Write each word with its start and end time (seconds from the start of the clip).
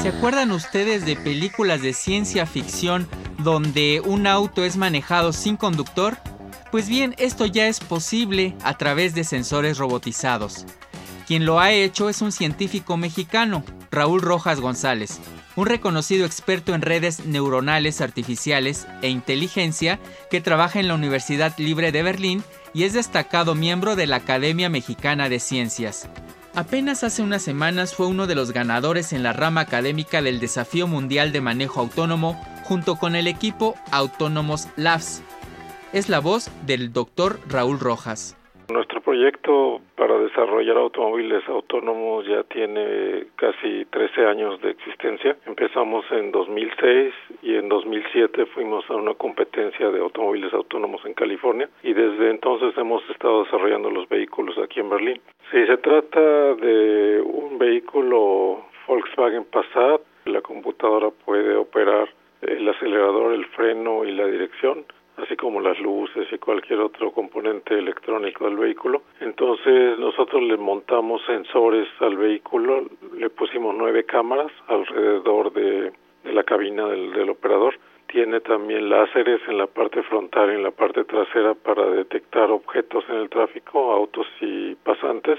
¿Se 0.00 0.08
acuerdan 0.08 0.52
ustedes 0.52 1.04
de 1.04 1.16
películas 1.16 1.82
de 1.82 1.92
ciencia 1.92 2.46
ficción 2.46 3.08
donde 3.38 4.00
un 4.04 4.26
auto 4.26 4.64
es 4.64 4.76
manejado 4.76 5.32
sin 5.32 5.56
conductor? 5.56 6.16
Pues 6.70 6.88
bien, 6.88 7.14
esto 7.18 7.46
ya 7.46 7.68
es 7.68 7.80
posible 7.80 8.56
a 8.62 8.76
través 8.76 9.14
de 9.14 9.24
sensores 9.24 9.78
robotizados. 9.78 10.66
Quien 11.26 11.44
lo 11.44 11.60
ha 11.60 11.72
hecho 11.72 12.08
es 12.08 12.22
un 12.22 12.32
científico 12.32 12.96
mexicano, 12.96 13.62
Raúl 13.90 14.22
Rojas 14.22 14.60
González, 14.60 15.20
un 15.56 15.66
reconocido 15.66 16.24
experto 16.24 16.74
en 16.74 16.82
redes 16.82 17.26
neuronales 17.26 18.00
artificiales 18.00 18.86
e 19.02 19.08
inteligencia 19.08 19.98
que 20.30 20.40
trabaja 20.40 20.80
en 20.80 20.88
la 20.88 20.94
Universidad 20.94 21.52
Libre 21.58 21.92
de 21.92 22.02
Berlín 22.02 22.44
y 22.72 22.84
es 22.84 22.92
destacado 22.92 23.54
miembro 23.54 23.96
de 23.96 24.06
la 24.06 24.16
Academia 24.16 24.68
Mexicana 24.68 25.28
de 25.28 25.40
Ciencias. 25.40 26.08
Apenas 26.54 27.04
hace 27.04 27.22
unas 27.22 27.42
semanas 27.42 27.94
fue 27.94 28.06
uno 28.06 28.26
de 28.26 28.34
los 28.34 28.52
ganadores 28.52 29.12
en 29.12 29.22
la 29.22 29.32
rama 29.32 29.60
académica 29.60 30.22
del 30.22 30.40
Desafío 30.40 30.86
Mundial 30.86 31.30
de 31.30 31.40
Manejo 31.40 31.80
Autónomo 31.80 32.42
junto 32.64 32.96
con 32.96 33.14
el 33.14 33.26
equipo 33.26 33.76
Autónomos 33.90 34.68
Labs. 34.76 35.22
Es 35.92 36.08
la 36.08 36.18
voz 36.18 36.50
del 36.66 36.92
doctor 36.92 37.40
Raúl 37.48 37.78
Rojas. 37.78 38.36
Nuestro 38.70 39.00
proyecto 39.00 39.80
para 39.96 40.18
desarrollar 40.18 40.76
automóviles 40.76 41.42
autónomos 41.48 42.26
ya 42.26 42.42
tiene 42.42 43.28
casi 43.36 43.86
13 43.86 44.26
años 44.26 44.60
de 44.60 44.72
existencia. 44.72 45.38
Empezamos 45.46 46.04
en 46.10 46.30
2006 46.30 47.14
y 47.40 47.54
en 47.54 47.70
2007 47.70 48.44
fuimos 48.44 48.84
a 48.90 48.96
una 48.96 49.14
competencia 49.14 49.88
de 49.88 50.00
automóviles 50.00 50.52
autónomos 50.52 51.00
en 51.06 51.14
California 51.14 51.66
y 51.82 51.94
desde 51.94 52.28
entonces 52.28 52.76
hemos 52.76 53.02
estado 53.08 53.44
desarrollando 53.44 53.88
los 53.88 54.06
vehículos 54.06 54.58
aquí 54.58 54.80
en 54.80 54.90
Berlín. 54.90 55.20
Si 55.50 55.64
se 55.64 55.78
trata 55.78 56.54
de 56.56 57.22
un 57.22 57.56
vehículo 57.56 58.66
Volkswagen 58.86 59.46
Passat, 59.46 60.02
la 60.26 60.42
computadora 60.42 61.08
puede 61.24 61.56
operar 61.56 62.10
el 62.42 62.68
acelerador, 62.68 63.32
el 63.32 63.46
freno 63.46 64.04
y 64.04 64.12
la 64.12 64.26
dirección 64.26 64.84
como 65.38 65.60
las 65.60 65.78
luces 65.80 66.28
y 66.30 66.38
cualquier 66.38 66.80
otro 66.80 67.12
componente 67.12 67.78
electrónico 67.78 68.44
del 68.44 68.56
vehículo. 68.56 69.02
Entonces 69.20 69.98
nosotros 69.98 70.42
le 70.42 70.56
montamos 70.58 71.22
sensores 71.24 71.88
al 72.00 72.16
vehículo, 72.16 72.84
le 73.16 73.30
pusimos 73.30 73.74
nueve 73.74 74.04
cámaras 74.04 74.52
alrededor 74.66 75.52
de, 75.52 75.92
la 76.24 76.42
cabina 76.42 76.86
del, 76.88 77.30
operador. 77.30 77.78
Tiene 78.08 78.40
también 78.40 78.88
láseres 78.88 79.40
en 79.48 79.58
la 79.58 79.66
parte 79.66 80.02
frontal 80.02 80.50
y 80.50 80.56
en 80.56 80.62
la 80.62 80.70
parte 80.70 81.04
trasera 81.04 81.54
para 81.54 81.86
detectar 81.90 82.50
objetos 82.50 83.04
en 83.08 83.16
el 83.16 83.28
tráfico, 83.28 83.92
autos 83.92 84.26
y 84.40 84.74
pasantes. 84.74 85.38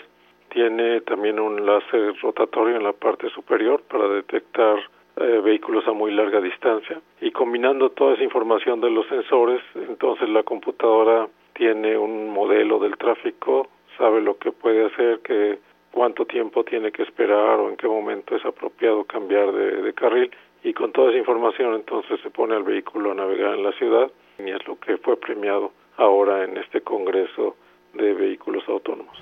Tiene 0.49 1.01
también 1.01 1.39
un 1.39 1.65
láser 1.65 2.13
rotatorio 2.21 2.77
en 2.77 2.83
la 2.83 2.93
parte 2.93 3.29
superior 3.29 3.81
para 3.89 4.07
detectar 4.07 4.79
eh, 5.19 5.41
vehículos 5.43 5.85
a 5.87 5.91
muy 5.91 6.11
larga 6.11 6.39
distancia 6.39 7.01
y 7.19 7.31
combinando 7.31 7.89
toda 7.89 8.13
esa 8.13 8.23
información 8.23 8.79
de 8.81 8.89
los 8.89 9.05
sensores, 9.07 9.61
entonces 9.75 10.29
la 10.29 10.43
computadora 10.43 11.27
tiene 11.53 11.97
un 11.97 12.29
modelo 12.29 12.79
del 12.79 12.97
tráfico, 12.97 13.67
sabe 13.97 14.21
lo 14.21 14.37
que 14.37 14.51
puede 14.51 14.85
hacer, 14.85 15.19
que 15.19 15.59
cuánto 15.91 16.25
tiempo 16.25 16.63
tiene 16.63 16.91
que 16.91 17.03
esperar 17.03 17.59
o 17.59 17.69
en 17.69 17.75
qué 17.75 17.87
momento 17.87 18.35
es 18.35 18.45
apropiado 18.45 19.03
cambiar 19.03 19.51
de, 19.51 19.81
de 19.81 19.93
carril 19.93 20.31
y 20.63 20.73
con 20.73 20.91
toda 20.91 21.09
esa 21.09 21.19
información 21.19 21.75
entonces 21.75 22.19
se 22.21 22.29
pone 22.29 22.55
al 22.55 22.63
vehículo 22.63 23.11
a 23.11 23.15
navegar 23.15 23.55
en 23.55 23.63
la 23.63 23.71
ciudad 23.73 24.09
y 24.37 24.49
es 24.49 24.67
lo 24.67 24.79
que 24.79 24.97
fue 24.97 25.17
premiado 25.17 25.71
ahora 25.97 26.43
en 26.45 26.57
este 26.57 26.81
Congreso 26.81 27.57
de 27.93 28.13
Vehículos 28.13 28.63
Autónomos. 28.67 29.17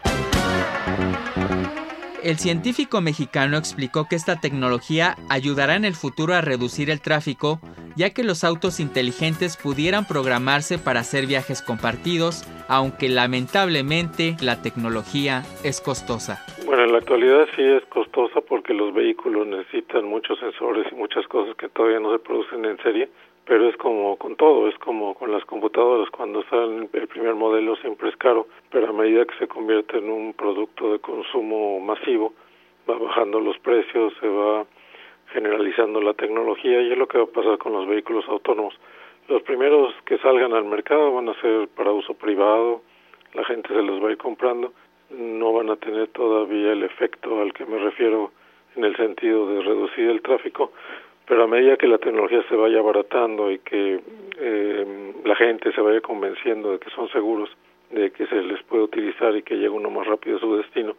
El 2.27 2.35
científico 2.35 2.99
mexicano 2.99 3.55
explicó 3.55 4.05
que 4.09 4.17
esta 4.17 4.41
tecnología 4.41 5.15
ayudará 5.29 5.77
en 5.77 5.85
el 5.85 5.93
futuro 5.93 6.33
a 6.33 6.41
reducir 6.41 6.89
el 6.89 6.99
tráfico, 6.99 7.61
ya 7.95 8.13
que 8.13 8.25
los 8.25 8.43
autos 8.43 8.81
inteligentes 8.81 9.55
pudieran 9.55 10.05
programarse 10.05 10.77
para 10.77 10.99
hacer 10.99 11.25
viajes 11.25 11.61
compartidos, 11.61 12.43
aunque 12.67 13.07
lamentablemente 13.07 14.35
la 14.41 14.61
tecnología 14.61 15.43
es 15.63 15.79
costosa. 15.79 16.43
Bueno, 16.65 16.83
en 16.83 16.91
la 16.91 16.97
actualidad 16.97 17.47
sí 17.55 17.63
es 17.63 17.85
costosa 17.85 18.41
porque 18.41 18.73
los 18.73 18.93
vehículos 18.93 19.47
necesitan 19.47 20.03
muchos 20.03 20.37
sensores 20.37 20.85
y 20.91 20.95
muchas 20.95 21.25
cosas 21.29 21.55
que 21.55 21.69
todavía 21.69 22.01
no 22.01 22.11
se 22.11 22.19
producen 22.19 22.65
en 22.65 22.77
serie 22.79 23.07
pero 23.47 23.69
es 23.69 23.77
como 23.77 24.17
con 24.17 24.35
todo, 24.35 24.67
es 24.67 24.77
como 24.79 25.15
con 25.15 25.31
las 25.31 25.45
computadoras, 25.45 26.09
cuando 26.09 26.43
salen 26.43 26.89
el 26.91 27.07
primer 27.07 27.33
modelo 27.33 27.77
siempre 27.77 28.09
es 28.09 28.17
caro, 28.17 28.47
pero 28.69 28.89
a 28.89 28.93
medida 28.93 29.25
que 29.25 29.37
se 29.37 29.47
convierte 29.47 29.97
en 29.99 30.09
un 30.09 30.33
producto 30.33 30.91
de 30.91 30.99
consumo 30.99 31.79
masivo, 31.79 32.33
va 32.89 32.97
bajando 32.97 33.39
los 33.39 33.57
precios, 33.59 34.13
se 34.19 34.27
va 34.27 34.65
generalizando 35.31 36.01
la 36.01 36.13
tecnología 36.13 36.81
y 36.81 36.91
es 36.91 36.97
lo 36.97 37.07
que 37.07 37.19
va 37.19 37.23
a 37.23 37.27
pasar 37.27 37.57
con 37.57 37.71
los 37.71 37.87
vehículos 37.87 38.25
autónomos. 38.27 38.77
Los 39.29 39.41
primeros 39.43 39.93
que 40.05 40.17
salgan 40.17 40.53
al 40.53 40.65
mercado 40.65 41.13
van 41.13 41.29
a 41.29 41.41
ser 41.41 41.69
para 41.69 41.91
uso 41.91 42.13
privado, 42.15 42.81
la 43.33 43.45
gente 43.45 43.69
se 43.69 43.81
los 43.81 44.03
va 44.03 44.09
a 44.09 44.11
ir 44.11 44.17
comprando, 44.17 44.73
no 45.09 45.53
van 45.53 45.69
a 45.69 45.77
tener 45.77 46.09
todavía 46.09 46.73
el 46.73 46.83
efecto 46.83 47.41
al 47.41 47.53
que 47.53 47.65
me 47.65 47.77
refiero 47.77 48.31
en 48.75 48.83
el 48.83 48.95
sentido 48.97 49.47
de 49.47 49.61
reducir 49.61 50.09
el 50.09 50.21
tráfico, 50.21 50.71
pero 51.27 51.43
a 51.43 51.47
medida 51.47 51.75
que 51.77 51.87
la 51.87 51.97
tecnología 51.97 52.41
se 52.47 52.55
vaya 52.55 52.79
abaratando 52.79 53.51
y 53.51 53.59
que 53.59 53.99
eh, 54.39 55.13
la 55.25 55.35
gente 55.35 55.73
se 55.73 55.81
vaya 55.81 55.99
convenciendo 55.99 56.71
de 56.71 56.79
que 56.79 56.89
son 56.91 57.09
seguros, 57.09 57.49
de 57.91 58.11
que 58.11 58.25
se 58.27 58.41
les 58.41 58.63
puede 58.63 58.83
utilizar 58.83 59.35
y 59.35 59.43
que 59.43 59.55
llegue 59.55 59.69
uno 59.69 59.89
más 59.89 60.07
rápido 60.07 60.37
a 60.37 60.39
su 60.39 60.55
destino, 60.55 60.95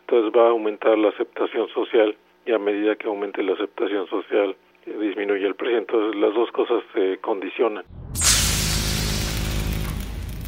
entonces 0.00 0.32
va 0.36 0.46
a 0.46 0.50
aumentar 0.50 0.98
la 0.98 1.10
aceptación 1.10 1.68
social 1.68 2.16
y 2.44 2.52
a 2.52 2.58
medida 2.58 2.96
que 2.96 3.06
aumente 3.06 3.42
la 3.42 3.52
aceptación 3.52 4.08
social 4.08 4.56
eh, 4.86 4.96
disminuye 4.98 5.46
el 5.46 5.54
precio. 5.54 5.78
Entonces 5.78 6.20
las 6.20 6.34
dos 6.34 6.50
cosas 6.50 6.82
se 6.92 7.18
condicionan. 7.18 7.84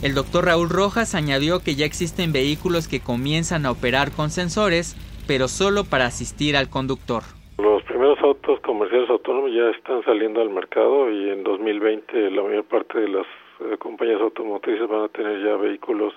El 0.03 0.15
doctor 0.15 0.47
Raúl 0.47 0.71
Rojas 0.71 1.15
añadió 1.15 1.61
que 1.61 1.75
ya 1.75 1.85
existen 1.85 2.33
vehículos 2.33 2.89
que 2.89 3.01
comienzan 3.01 3.67
a 3.67 3.71
operar 3.71 4.11
con 4.11 4.31
sensores, 4.31 4.97
pero 5.29 5.47
solo 5.47 5.85
para 5.85 6.07
asistir 6.07 6.57
al 6.57 6.71
conductor. 6.71 7.23
Primeros 8.01 8.25
autos 8.25 8.61
comerciales 8.61 9.11
autónomos 9.11 9.53
ya 9.53 9.69
están 9.77 10.03
saliendo 10.05 10.41
al 10.41 10.49
mercado 10.49 11.11
y 11.11 11.29
en 11.29 11.45
2020 11.45 12.31
la 12.31 12.43
mayor 12.43 12.65
parte 12.65 12.99
de 12.99 13.09
las 13.09 13.27
eh, 13.61 13.77
compañías 13.79 14.23
automotrices 14.23 14.89
van 14.89 15.03
a 15.03 15.09
tener 15.09 15.45
ya 15.45 15.55
vehículos 15.57 16.15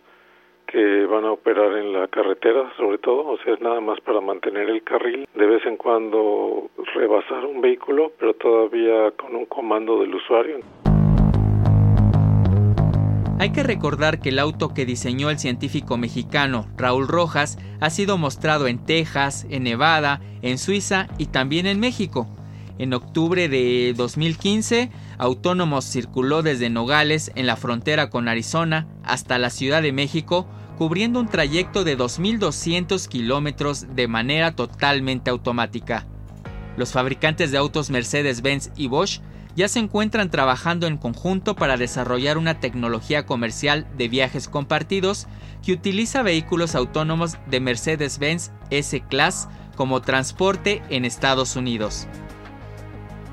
que 0.65 1.05
van 1.05 1.25
a 1.25 1.33
operar 1.33 1.77
en 1.77 1.91
la 1.91 2.07
carretera, 2.07 2.71
sobre 2.77 2.99
todo, 2.99 3.27
o 3.27 3.37
sea, 3.39 3.55
es 3.55 3.59
nada 3.59 3.81
más 3.81 3.99
para 3.99 4.21
mantener 4.21 4.69
el 4.69 4.81
carril, 4.81 5.27
de 5.35 5.45
vez 5.45 5.65
en 5.65 5.75
cuando 5.75 6.69
rebasar 6.95 7.45
un 7.45 7.59
vehículo, 7.59 8.13
pero 8.17 8.33
todavía 8.35 9.11
con 9.17 9.35
un 9.35 9.45
comando 9.47 9.99
del 9.99 10.15
usuario. 10.15 10.59
Hay 13.43 13.49
que 13.49 13.61
recordar 13.61 14.21
que 14.21 14.29
el 14.29 14.39
auto 14.39 14.73
que 14.73 14.85
diseñó 14.85 15.29
el 15.29 15.37
científico 15.37 15.97
mexicano 15.97 16.69
Raúl 16.77 17.09
Rojas 17.09 17.57
ha 17.81 17.89
sido 17.89 18.17
mostrado 18.17 18.67
en 18.67 18.79
Texas, 18.85 19.45
en 19.49 19.63
Nevada, 19.63 20.21
en 20.41 20.57
Suiza 20.57 21.09
y 21.17 21.25
también 21.25 21.65
en 21.65 21.77
México. 21.77 22.33
En 22.77 22.93
octubre 22.93 23.49
de 23.49 23.93
2015, 23.97 24.91
Autónomos 25.17 25.83
circuló 25.83 26.41
desde 26.41 26.69
Nogales, 26.69 27.33
en 27.35 27.45
la 27.45 27.57
frontera 27.57 28.09
con 28.09 28.29
Arizona, 28.29 28.87
hasta 29.03 29.37
la 29.37 29.49
Ciudad 29.49 29.81
de 29.81 29.91
México, 29.91 30.47
cubriendo 30.77 31.19
un 31.19 31.27
trayecto 31.27 31.83
de 31.83 31.97
2.200 31.97 33.09
kilómetros 33.09 33.93
de 33.93 34.07
manera 34.07 34.55
totalmente 34.55 35.29
automática. 35.29 36.07
Los 36.77 36.93
fabricantes 36.93 37.51
de 37.51 37.57
autos 37.57 37.89
Mercedes-Benz 37.89 38.71
y 38.77 38.87
Bosch 38.87 39.19
ya 39.55 39.67
se 39.67 39.79
encuentran 39.79 40.29
trabajando 40.29 40.87
en 40.87 40.97
conjunto 40.97 41.55
para 41.55 41.77
desarrollar 41.77 42.37
una 42.37 42.59
tecnología 42.59 43.25
comercial 43.25 43.87
de 43.97 44.07
viajes 44.07 44.47
compartidos 44.47 45.27
que 45.63 45.73
utiliza 45.73 46.23
vehículos 46.23 46.75
autónomos 46.75 47.37
de 47.47 47.59
Mercedes-Benz 47.59 48.51
S-Class 48.69 49.47
como 49.75 50.01
transporte 50.01 50.81
en 50.89 51.05
Estados 51.05 51.55
Unidos. 51.55 52.07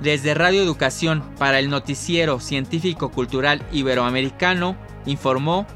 Desde 0.00 0.34
Radio 0.34 0.62
Educación 0.62 1.22
para 1.38 1.58
el 1.58 1.68
Noticiero 1.68 2.40
Científico 2.40 3.10
Cultural 3.10 3.62
Iberoamericano, 3.72 4.76
informó 5.04 5.66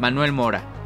Manuel 0.00 0.32
Mora. 0.32 0.77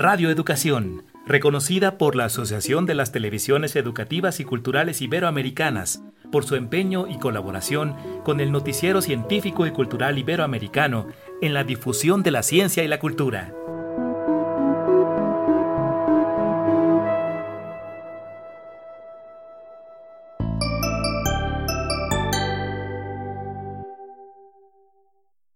Radio 0.00 0.30
Educación, 0.30 1.02
reconocida 1.26 1.98
por 1.98 2.14
la 2.14 2.26
Asociación 2.26 2.86
de 2.86 2.94
las 2.94 3.10
Televisiones 3.10 3.74
Educativas 3.74 4.38
y 4.38 4.44
Culturales 4.44 5.02
Iberoamericanas 5.02 6.04
por 6.30 6.44
su 6.44 6.54
empeño 6.54 7.08
y 7.08 7.18
colaboración 7.18 7.96
con 8.22 8.38
el 8.38 8.52
noticiero 8.52 9.02
científico 9.02 9.66
y 9.66 9.72
cultural 9.72 10.16
iberoamericano 10.16 11.08
en 11.42 11.52
la 11.52 11.64
difusión 11.64 12.22
de 12.22 12.30
la 12.30 12.44
ciencia 12.44 12.84
y 12.84 12.88
la 12.88 13.00
cultura. 13.00 13.52